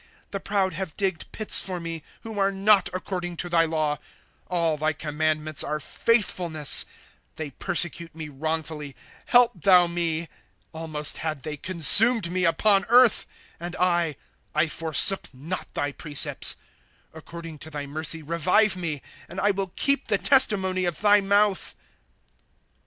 ^ 0.27 0.31
The 0.31 0.39
proud 0.39 0.73
have 0.73 0.97
digged 0.97 1.31
pits 1.31 1.61
for 1.61 1.79
mo, 1.79 1.99
Who 2.23 2.39
are 2.39 2.51
not 2.51 2.89
according 2.91 3.37
to 3.37 3.49
thy 3.49 3.65
law. 3.65 3.97
^ 3.97 3.99
All 4.47 4.75
thy 4.75 4.93
commandments 4.93 5.63
are 5.63 5.79
faithfulness; 5.79 6.87
They 7.35 7.51
persecute 7.51 8.15
me 8.15 8.27
wrongfully; 8.27 8.95
help 9.27 9.51
thou 9.61 9.85
me.'' 9.85 10.27
Almost 10.73 11.19
had 11.19 11.43
they 11.43 11.55
consumed 11.55 12.31
me 12.31 12.45
upon 12.45 12.83
earth; 12.85 13.27
And 13.59 13.75
I, 13.75 14.15
I 14.55 14.65
forsook 14.67 15.31
not 15.35 15.71
thy 15.75 15.91
precepts, 15.91 16.53
^ 16.53 16.55
According 17.15 17.59
to 17.59 17.69
thy 17.69 17.85
mercy 17.85 18.23
revive 18.23 18.75
me, 18.75 19.03
And 19.29 19.39
I 19.39 19.51
will 19.51 19.71
keep 19.75 20.07
the 20.07 20.17
testimony 20.17 20.85
of 20.85 21.01
thy 21.01 21.21
mouth. 21.21 21.75